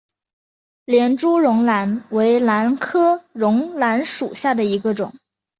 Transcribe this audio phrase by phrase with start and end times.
[0.85, 5.13] 连珠绒兰为兰科绒兰属下的一个种。